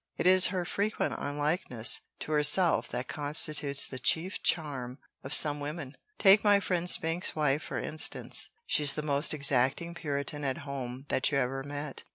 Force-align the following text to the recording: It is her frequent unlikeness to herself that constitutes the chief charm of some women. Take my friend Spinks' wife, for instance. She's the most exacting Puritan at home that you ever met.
It 0.17 0.25
is 0.25 0.47
her 0.47 0.65
frequent 0.65 1.13
unlikeness 1.15 1.99
to 2.21 2.31
herself 2.31 2.87
that 2.89 3.07
constitutes 3.07 3.85
the 3.85 3.99
chief 3.99 4.41
charm 4.41 4.97
of 5.23 5.31
some 5.31 5.59
women. 5.59 5.95
Take 6.17 6.43
my 6.43 6.59
friend 6.59 6.89
Spinks' 6.89 7.35
wife, 7.35 7.61
for 7.61 7.77
instance. 7.79 8.49
She's 8.65 8.95
the 8.95 9.03
most 9.03 9.31
exacting 9.31 9.93
Puritan 9.93 10.43
at 10.43 10.65
home 10.65 11.05
that 11.09 11.31
you 11.31 11.37
ever 11.37 11.61
met. 11.63 12.03